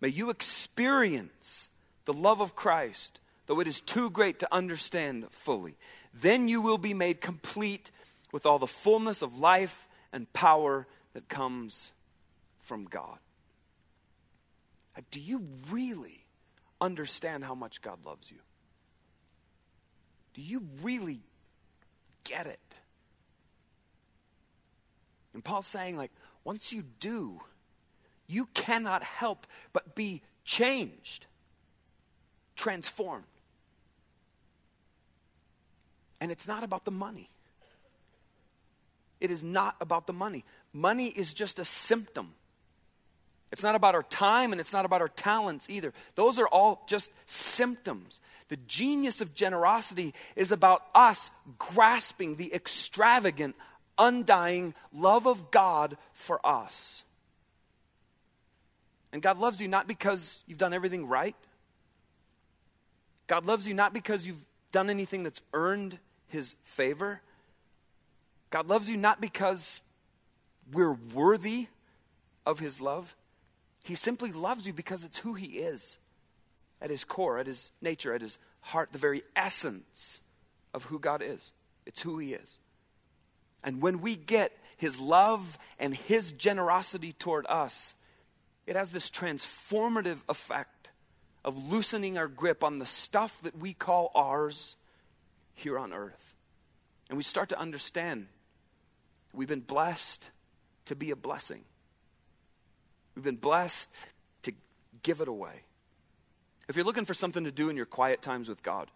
[0.00, 1.70] May you experience
[2.06, 5.76] the love of Christ, though it is too great to understand fully.
[6.12, 7.92] Then you will be made complete
[8.32, 11.92] with all the fullness of life and power that comes
[12.58, 13.18] from God.
[14.96, 16.26] Uh, do you really
[16.80, 18.38] understand how much God loves you?
[20.34, 21.20] Do you really
[22.24, 22.60] get it?
[25.34, 26.12] And Paul's saying, like,
[26.44, 27.40] once you do,
[28.26, 31.26] you cannot help but be changed,
[32.56, 33.24] transformed.
[36.20, 37.31] And it's not about the money.
[39.22, 40.44] It is not about the money.
[40.72, 42.34] Money is just a symptom.
[43.52, 45.92] It's not about our time and it's not about our talents either.
[46.16, 48.20] Those are all just symptoms.
[48.48, 53.54] The genius of generosity is about us grasping the extravagant,
[53.96, 57.04] undying love of God for us.
[59.12, 61.36] And God loves you not because you've done everything right.
[63.28, 67.20] God loves you not because you've done anything that's earned his favor.
[68.52, 69.80] God loves you not because
[70.70, 71.68] we're worthy
[72.44, 73.16] of his love.
[73.82, 75.96] He simply loves you because it's who he is
[76.80, 80.20] at his core, at his nature, at his heart, the very essence
[80.74, 81.52] of who God is.
[81.86, 82.58] It's who he is.
[83.64, 87.94] And when we get his love and his generosity toward us,
[88.66, 90.90] it has this transformative effect
[91.42, 94.76] of loosening our grip on the stuff that we call ours
[95.54, 96.36] here on earth.
[97.08, 98.26] And we start to understand
[99.32, 100.30] We've been blessed
[100.86, 101.62] to be a blessing.
[103.14, 103.90] We've been blessed
[104.42, 104.52] to
[105.02, 105.62] give it away.
[106.68, 108.90] If you're looking for something to do in your quiet times with God,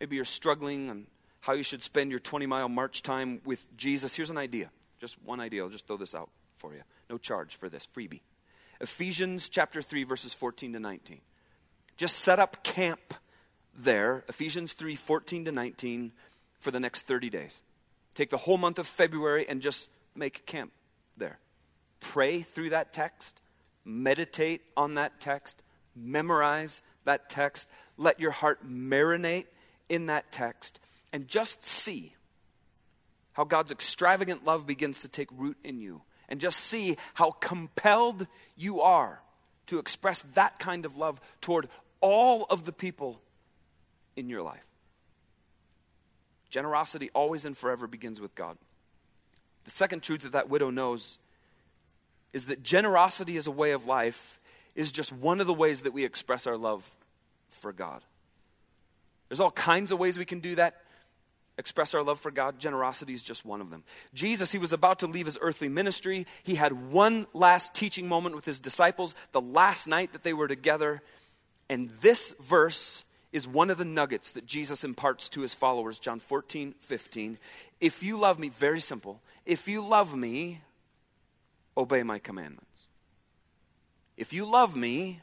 [0.00, 1.06] maybe you're struggling on
[1.40, 4.70] how you should spend your 20 mile march time with Jesus, here's an idea.
[5.00, 5.62] Just one idea.
[5.62, 6.82] I'll just throw this out for you.
[7.10, 8.20] No charge for this, freebie.
[8.80, 11.20] Ephesians chapter 3, verses 14 to 19.
[11.96, 13.14] Just set up camp
[13.76, 16.12] there, Ephesians 3, 14 to 19,
[16.60, 17.62] for the next 30 days.
[18.14, 20.72] Take the whole month of February and just make camp
[21.16, 21.38] there.
[22.00, 23.40] Pray through that text,
[23.84, 25.62] meditate on that text,
[25.94, 29.46] memorize that text, let your heart marinate
[29.88, 30.80] in that text,
[31.12, 32.14] and just see
[33.32, 36.02] how God's extravagant love begins to take root in you.
[36.28, 39.20] And just see how compelled you are
[39.66, 41.68] to express that kind of love toward
[42.00, 43.20] all of the people
[44.16, 44.71] in your life.
[46.52, 48.58] Generosity always and forever begins with God.
[49.64, 51.18] The second truth that that widow knows
[52.34, 54.38] is that generosity as a way of life
[54.74, 56.94] is just one of the ways that we express our love
[57.48, 58.02] for God.
[59.28, 60.76] There's all kinds of ways we can do that.
[61.56, 62.58] Express our love for God.
[62.58, 63.82] Generosity is just one of them.
[64.12, 66.26] Jesus, he was about to leave his earthly ministry.
[66.42, 70.48] He had one last teaching moment with his disciples, the last night that they were
[70.48, 71.00] together.
[71.70, 76.20] And this verse is one of the nuggets that Jesus imparts to his followers, John
[76.20, 77.38] 14, 15.
[77.80, 80.60] If you love me, very simple, if you love me,
[81.76, 82.88] obey my commandments.
[84.16, 85.20] If you love me,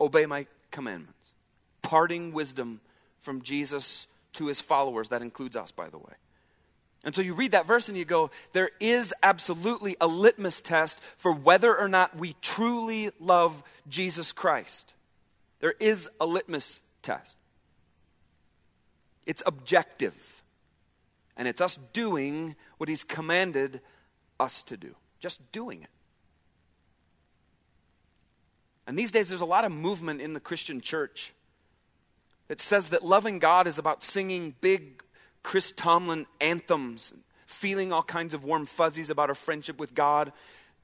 [0.00, 1.32] obey my commandments.
[1.82, 2.80] Parting wisdom
[3.18, 5.08] from Jesus to his followers.
[5.08, 6.12] That includes us, by the way.
[7.02, 11.00] And so you read that verse and you go, there is absolutely a litmus test
[11.16, 14.92] for whether or not we truly love Jesus Christ.
[15.60, 17.36] There is a litmus test.
[19.26, 20.42] It's objective.
[21.36, 23.80] And it's us doing what He's commanded
[24.38, 25.90] us to do, just doing it.
[28.86, 31.32] And these days, there's a lot of movement in the Christian church
[32.48, 35.02] that says that loving God is about singing big
[35.42, 37.14] Chris Tomlin anthems,
[37.46, 40.32] feeling all kinds of warm fuzzies about our friendship with God,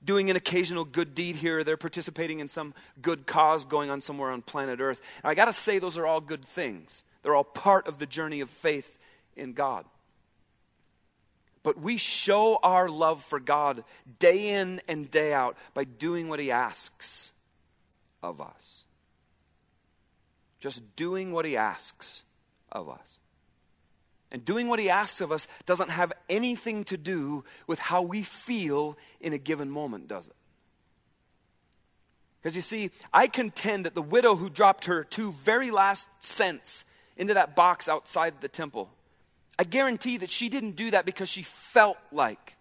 [0.07, 4.01] doing an occasional good deed here or there, participating in some good cause going on
[4.01, 5.03] somewhere on planet Earth.
[5.23, 7.05] And I got to say, those are all good things.
[7.23, 8.99] They're all part of the journey of faith
[9.37, 9.85] in God.
[11.62, 13.83] But we show our love for God
[14.21, 17.33] day in and day out by doing what He asks
[18.23, 18.85] of us.
[20.61, 22.23] Just doing what He asks
[22.71, 23.19] of us.
[24.31, 28.23] And doing what He asks of us doesn't have anything to do with how we
[28.23, 30.35] feel in a given moment, does it?
[32.43, 36.85] Because you see, I contend that the widow who dropped her two very last cents
[37.17, 38.91] into that box outside the temple,
[39.59, 42.57] I guarantee that she didn't do that because she felt like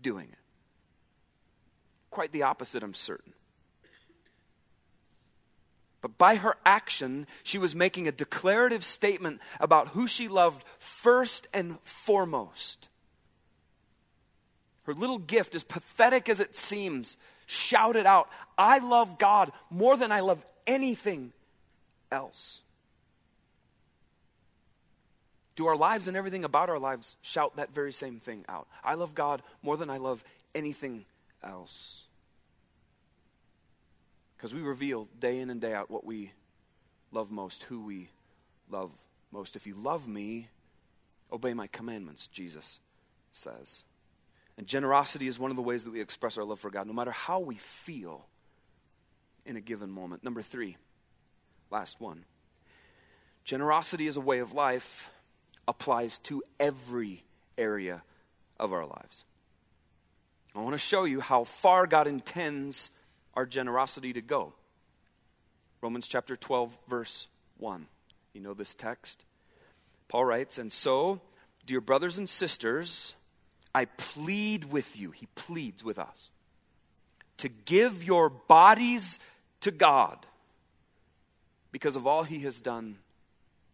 [0.00, 0.38] doing it.
[2.10, 3.32] Quite the opposite, I'm certain.
[6.00, 11.46] But by her action, she was making a declarative statement about who she loved first
[11.52, 12.88] and foremost.
[14.84, 20.10] Her little gift, as pathetic as it seems, shouted out, I love God more than
[20.10, 21.32] I love anything
[22.10, 22.62] else.
[25.56, 28.66] Do our lives and everything about our lives shout that very same thing out?
[28.82, 31.04] I love God more than I love anything
[31.42, 32.04] else.
[34.40, 36.32] Because we reveal day in and day out what we
[37.12, 38.08] love most, who we
[38.70, 38.90] love
[39.30, 39.54] most.
[39.54, 40.48] If you love me,
[41.30, 42.80] obey my commandments, Jesus
[43.32, 43.84] says.
[44.56, 46.94] And generosity is one of the ways that we express our love for God, no
[46.94, 48.24] matter how we feel
[49.44, 50.24] in a given moment.
[50.24, 50.78] Number three,
[51.70, 52.24] last one.
[53.44, 55.10] Generosity is a way of life
[55.68, 57.24] applies to every
[57.58, 58.04] area
[58.58, 59.26] of our lives.
[60.54, 62.90] I want to show you how far God intends
[63.34, 64.52] our generosity to go.
[65.80, 67.86] Romans chapter 12, verse 1.
[68.32, 69.24] You know this text?
[70.08, 71.20] Paul writes, And so,
[71.66, 73.14] dear brothers and sisters,
[73.74, 76.30] I plead with you, he pleads with us,
[77.38, 79.18] to give your bodies
[79.60, 80.26] to God
[81.72, 82.98] because of all he has done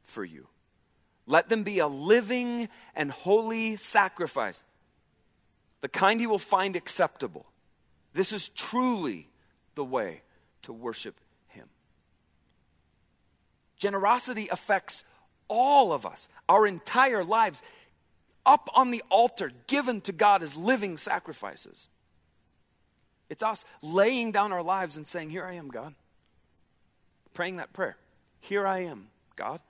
[0.04, 0.46] for you.
[1.26, 4.62] Let them be a living and holy sacrifice,
[5.80, 7.46] the kind he will find acceptable.
[8.12, 9.28] This is truly
[9.76, 10.22] the way
[10.62, 11.68] to worship him.
[13.78, 15.04] Generosity affects
[15.46, 17.62] all of us, our entire lives,
[18.44, 21.88] up on the altar, given to God as living sacrifices.
[23.28, 25.94] It's us laying down our lives and saying, Here I am, God.
[27.34, 27.96] Praying that prayer.
[28.40, 29.60] Here I am, God.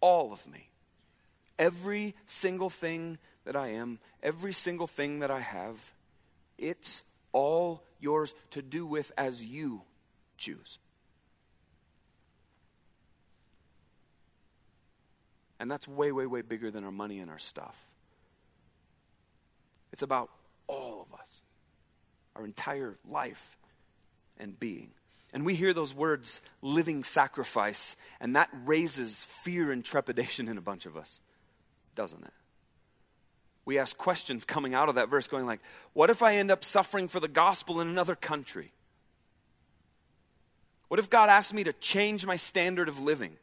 [0.00, 0.68] All of me.
[1.58, 5.92] Every single thing that I am, every single thing that I have,
[6.58, 9.82] it's all yours to do with as you
[10.36, 10.78] choose.
[15.58, 17.86] And that's way, way, way bigger than our money and our stuff.
[19.92, 20.30] It's about
[20.66, 21.42] all of us,
[22.34, 23.56] our entire life
[24.38, 24.90] and being.
[25.32, 30.62] And we hear those words, living sacrifice, and that raises fear and trepidation in a
[30.62, 31.20] bunch of us
[31.94, 32.32] doesn't it?
[33.64, 35.60] We ask questions coming out of that verse going like,
[35.92, 38.72] what if I end up suffering for the gospel in another country?
[40.88, 43.36] What if God asks me to change my standard of living?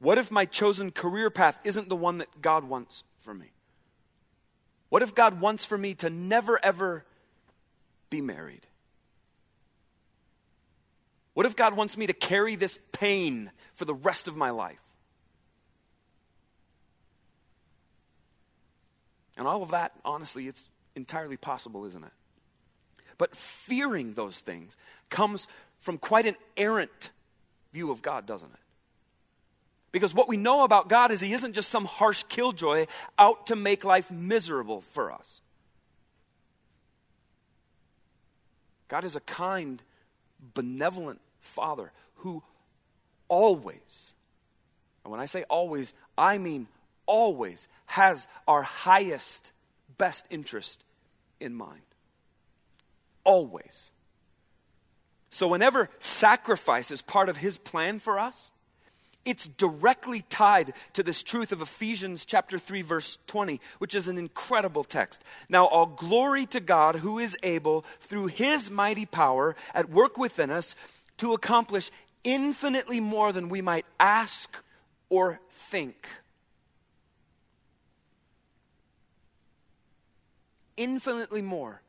[0.00, 3.46] What if my chosen career path isn't the one that God wants for me?
[4.90, 7.04] What if God wants for me to never ever
[8.10, 8.66] be married?
[11.34, 14.87] What if God wants me to carry this pain for the rest of my life?
[19.38, 22.10] And all of that, honestly, it's entirely possible, isn't it?
[23.16, 24.76] But fearing those things
[25.10, 25.46] comes
[25.78, 27.10] from quite an errant
[27.72, 28.60] view of God, doesn't it?
[29.92, 32.86] Because what we know about God is He isn't just some harsh killjoy
[33.18, 35.40] out to make life miserable for us.
[38.88, 39.82] God is a kind,
[40.54, 42.42] benevolent Father who
[43.28, 44.14] always,
[45.04, 46.66] and when I say always, I mean
[47.08, 49.50] always has our highest,
[49.96, 50.84] best interest
[51.40, 51.82] in mind.
[53.24, 53.90] Always.
[55.30, 58.50] So, whenever sacrifice is part of his plan for us,
[59.24, 64.16] it's directly tied to this truth of Ephesians chapter 3 verse 20, which is an
[64.16, 65.22] incredible text.
[65.50, 70.50] Now all glory to God who is able through his mighty power at work within
[70.50, 70.74] us
[71.18, 71.90] to accomplish
[72.24, 74.56] infinitely more than we might ask
[75.10, 76.08] or think
[80.78, 81.82] infinitely more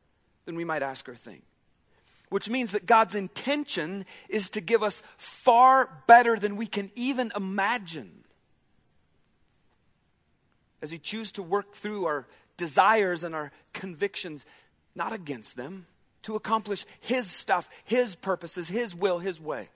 [0.44, 1.42] than we might ask or think.
[2.28, 7.32] Which means that God's intention is to give us far better than we can even
[7.34, 8.24] imagine.
[10.82, 12.26] As He chooses to work through our
[12.56, 14.46] desires and our convictions,
[14.94, 15.86] not against them,
[16.22, 19.68] to accomplish His stuff, His purposes, His will, His way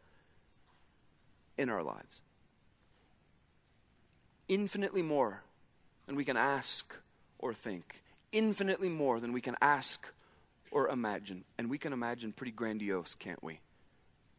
[1.57, 2.21] in our lives.
[4.49, 5.43] Infinitely more
[6.07, 6.95] than we can ask
[7.39, 8.03] or think
[8.35, 10.13] infinitely more than we can ask
[10.71, 11.45] or imagine.
[11.57, 13.61] And we can imagine pretty grandiose, can't we?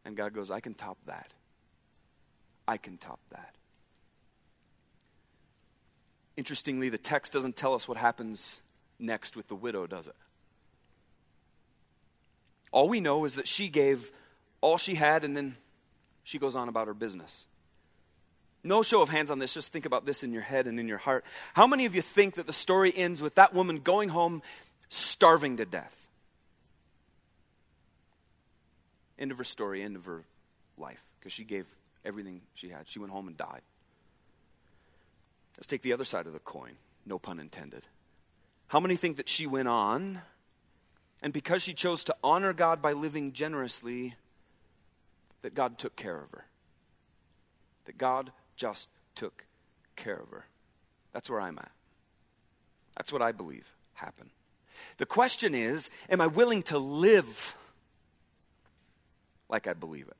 [0.04, 1.32] And God goes, I can top that.
[2.68, 3.56] I can top that.
[6.36, 8.62] Interestingly, the text doesn't tell us what happens
[8.98, 10.16] next with the widow, does it?
[12.70, 14.12] All we know is that she gave
[14.60, 15.56] all she had and then
[16.24, 17.46] she goes on about her business.
[18.64, 20.88] No show of hands on this, just think about this in your head and in
[20.88, 21.24] your heart.
[21.54, 24.42] How many of you think that the story ends with that woman going home
[24.88, 26.08] starving to death?
[29.18, 30.24] End of her story, end of her
[30.76, 31.68] life, because she gave
[32.04, 32.88] everything she had.
[32.88, 33.62] She went home and died.
[35.56, 36.72] Let's take the other side of the coin,
[37.06, 37.86] no pun intended.
[38.68, 40.20] How many think that she went on,
[41.22, 44.16] and because she chose to honor God by living generously,
[45.42, 46.46] that God took care of her?
[47.86, 49.46] That God just took
[49.94, 50.46] care of her.
[51.12, 51.70] That's where I'm at.
[52.96, 54.30] That's what I believe happened.
[54.98, 57.56] The question is Am I willing to live
[59.48, 60.16] like I believe it?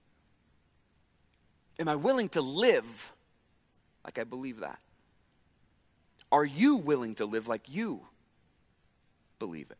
[1.78, 3.12] Am I willing to live
[4.04, 4.78] like I believe that?
[6.32, 8.00] Are you willing to live like you
[9.38, 9.78] believe it?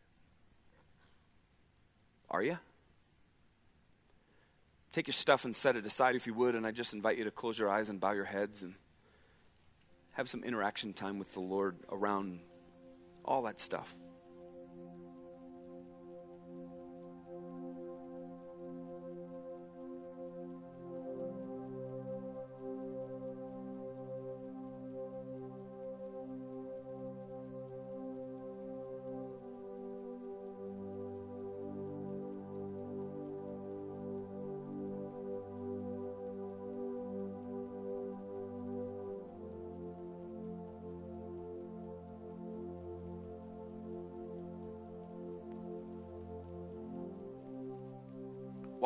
[2.31, 2.59] Are you?
[4.97, 7.25] Take your stuff and set it aside if you would, and I just invite you
[7.25, 8.77] to close your eyes and bow your heads and
[10.13, 12.41] have some interaction time with the Lord around
[13.23, 13.95] all that stuff.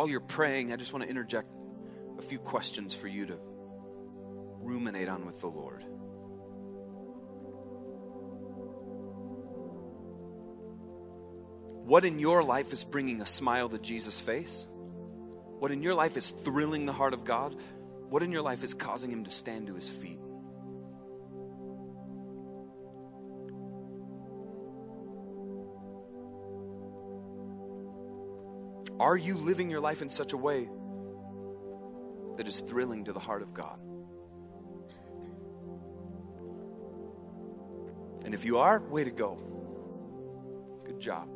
[0.01, 1.53] While you're praying, I just want to interject
[2.18, 3.36] a few questions for you to
[4.62, 5.84] ruminate on with the Lord.
[11.84, 14.66] What in your life is bringing a smile to Jesus' face?
[14.70, 17.55] What in your life is thrilling the heart of God?
[18.09, 20.18] What in your life is causing him to stand to his feet?
[29.01, 30.68] Are you living your life in such a way
[32.36, 33.80] that is thrilling to the heart of God?
[38.24, 39.38] And if you are, way to go.
[40.84, 41.28] Good job.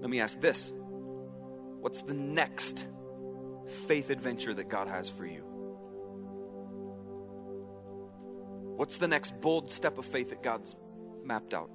[0.00, 2.86] Let me ask this What's the next
[3.86, 5.44] faith adventure that God has for you?
[8.76, 10.74] What's the next bold step of faith that God's
[11.24, 11.70] mapped out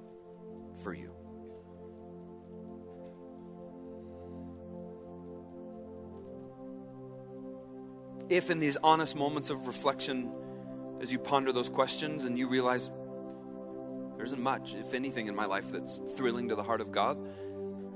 [0.82, 1.12] for you.
[8.28, 10.32] If in these honest moments of reflection,
[11.00, 12.90] as you ponder those questions and you realize
[14.16, 17.18] there isn't much, if anything, in my life that's thrilling to the heart of God,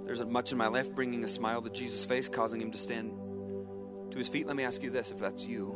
[0.04, 2.78] there isn't much in my life bringing a smile to Jesus' face, causing him to
[2.78, 3.12] stand
[4.10, 5.66] to his feet, let me ask you this if that's you,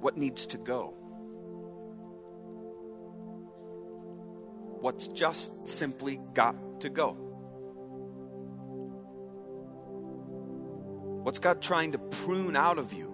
[0.00, 0.94] what needs to go?
[4.80, 7.10] What's just simply got to go?
[11.22, 13.09] What's God trying to prune out of you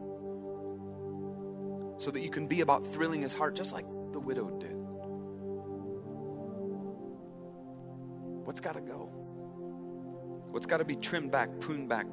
[1.99, 4.75] so that you can be about thrilling his heart just like the widow did?
[8.45, 9.11] What's got to go?
[10.51, 12.07] What's got to be trimmed back, pruned back,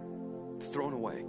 [0.72, 1.26] thrown away?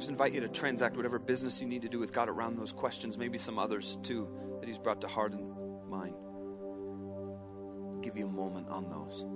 [0.00, 2.72] just invite you to transact whatever business you need to do with God around those
[2.72, 4.26] questions, maybe some others too
[4.60, 5.44] that He's brought to heart and
[5.90, 6.14] mind.
[8.02, 9.26] Give you a moment on those.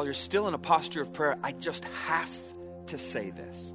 [0.00, 2.34] While you're still in a posture of prayer, I just have
[2.86, 3.70] to say this.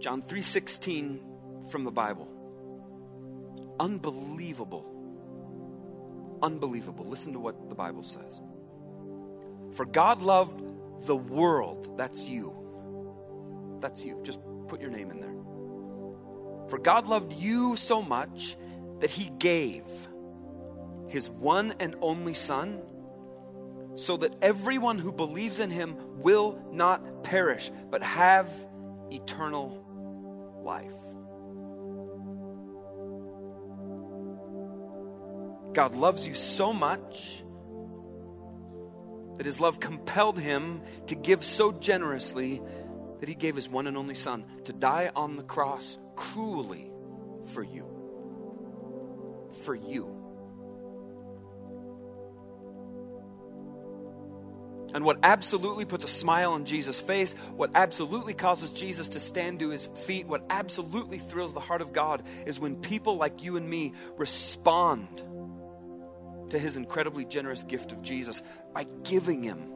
[0.00, 1.20] John 3:16
[1.68, 2.26] from the Bible.
[3.78, 4.84] Unbelievable.
[6.42, 7.04] Unbelievable.
[7.04, 8.40] Listen to what the Bible says.
[9.74, 10.60] For God loved
[11.06, 11.96] the world.
[11.96, 12.52] That's you.
[13.78, 14.18] That's you.
[14.24, 16.68] Just put your name in there.
[16.68, 18.56] For God loved you so much
[18.98, 19.86] that he gave
[21.06, 22.82] his one and only son
[24.00, 28.50] so that everyone who believes in him will not perish, but have
[29.10, 29.84] eternal
[30.64, 30.90] life.
[35.74, 37.44] God loves you so much
[39.36, 42.62] that his love compelled him to give so generously
[43.20, 46.90] that he gave his one and only Son to die on the cross cruelly
[47.44, 47.84] for you.
[49.62, 50.19] For you.
[54.94, 59.60] And what absolutely puts a smile on Jesus' face, what absolutely causes Jesus to stand
[59.60, 63.56] to his feet, what absolutely thrills the heart of God is when people like you
[63.56, 65.22] and me respond
[66.50, 68.42] to his incredibly generous gift of Jesus
[68.74, 69.72] by giving him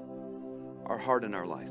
[0.87, 1.71] our heart and our life.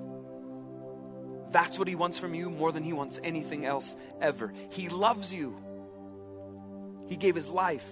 [1.51, 4.53] That's what he wants from you more than he wants anything else ever.
[4.71, 5.55] He loves you.
[7.07, 7.87] He gave his life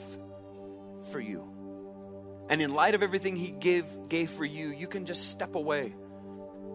[1.12, 1.51] for you.
[2.50, 5.94] And in light of everything he gave, gave for you, you can just step away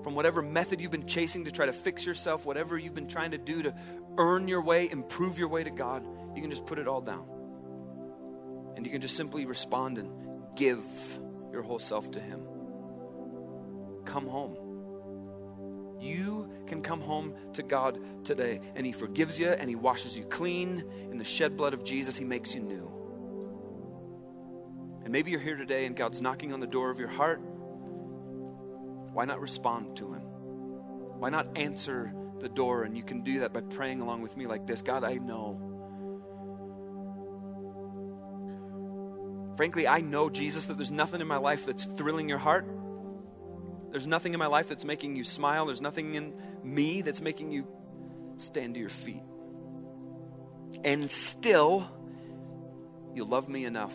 [0.02, 3.32] from whatever method you've been chasing to try to fix yourself, whatever you've been trying
[3.32, 3.74] to do to
[4.18, 6.06] earn your way, improve your way to God.
[6.34, 7.26] You can just put it all down.
[8.76, 10.10] And you can just simply respond and
[10.54, 10.84] give
[11.52, 12.46] your whole self to him.
[14.04, 14.56] Come home.
[16.00, 20.24] You can come home to God today, and He forgives you and He washes you
[20.24, 20.84] clean.
[21.10, 22.95] In the shed blood of Jesus, He makes you new.
[25.06, 27.38] And maybe you're here today and God's knocking on the door of your heart.
[29.12, 30.22] Why not respond to Him?
[31.20, 32.82] Why not answer the door?
[32.82, 35.62] And you can do that by praying along with me like this God, I know.
[39.56, 42.66] Frankly, I know, Jesus, that there's nothing in my life that's thrilling your heart.
[43.92, 45.66] There's nothing in my life that's making you smile.
[45.66, 46.34] There's nothing in
[46.64, 47.68] me that's making you
[48.38, 49.22] stand to your feet.
[50.82, 51.88] And still,
[53.14, 53.94] you love me enough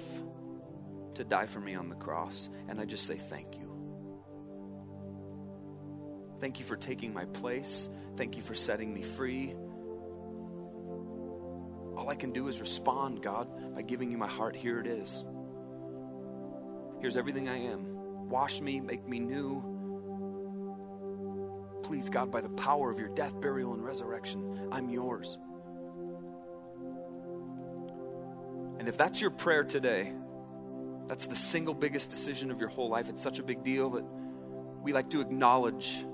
[1.15, 2.49] to die for me on the cross.
[2.67, 3.69] And I just say thank you.
[6.39, 7.87] Thank you for taking my place.
[8.17, 9.53] Thank you for setting me free.
[11.95, 14.55] All I can do is respond, God, by giving you my heart.
[14.55, 15.23] Here it is.
[16.99, 18.29] Here's everything I am.
[18.29, 19.63] Wash me, make me new.
[21.83, 25.37] Please, God, by the power of your death, burial, and resurrection, I'm yours.
[28.79, 30.13] And if that's your prayer today,
[31.11, 33.09] that's the single biggest decision of your whole life.
[33.09, 34.05] It's such a big deal that
[34.81, 36.05] we like to acknowledge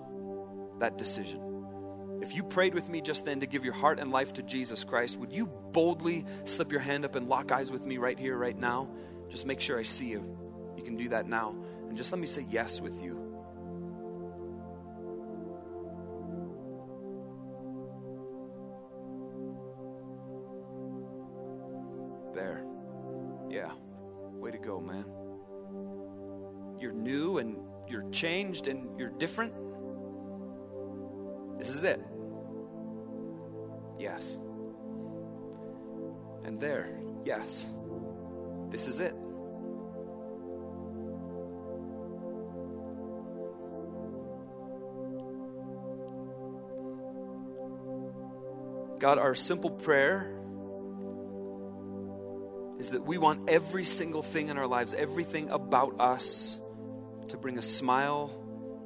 [0.79, 2.19] that decision.
[2.23, 4.83] If you prayed with me just then to give your heart and life to Jesus
[4.83, 8.35] Christ, would you boldly slip your hand up and lock eyes with me right here,
[8.35, 8.89] right now?
[9.29, 10.35] Just make sure I see you.
[10.75, 11.55] You can do that now.
[11.87, 13.26] And just let me say yes with you.
[28.17, 29.53] Changed and you're different.
[31.59, 32.01] This is it.
[33.99, 34.37] Yes.
[36.43, 37.67] And there, yes.
[38.69, 39.13] This is it.
[48.99, 50.33] God, our simple prayer
[52.79, 56.59] is that we want every single thing in our lives, everything about us,
[57.29, 58.31] to bring a smile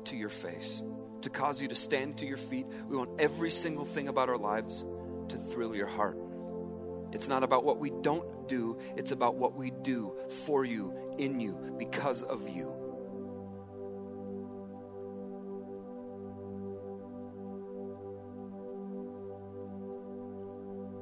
[0.06, 0.84] to your face,
[1.22, 2.66] to cause you to stand to your feet.
[2.88, 4.84] We want every single thing about our lives
[5.30, 6.18] to thrill your heart.
[7.12, 10.14] It's not about what we don't do, it's about what we do
[10.46, 12.74] for you, in you, because of you.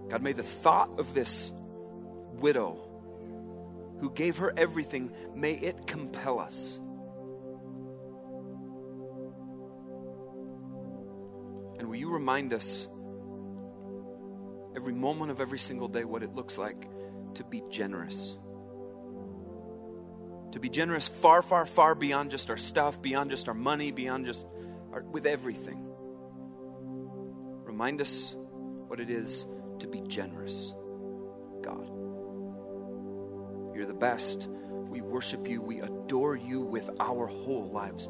[0.10, 1.52] God, may the thought of this
[2.34, 2.90] widow
[4.00, 6.80] who gave her everything, may it compel us.
[12.10, 12.88] You remind us
[14.76, 16.90] every moment of every single day what it looks like
[17.36, 18.36] to be generous?
[20.54, 24.26] To be generous far, far, far beyond just our stuff, beyond just our money, beyond
[24.26, 24.48] just
[24.92, 25.86] our, with everything.
[27.64, 28.36] Remind us
[28.88, 29.46] what it is
[29.80, 30.74] to be generous,
[31.62, 31.88] God.
[33.76, 34.50] You're the best.
[34.50, 35.62] We worship you.
[35.62, 38.10] We adore you with our whole lives,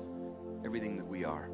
[0.64, 1.50] everything that we are.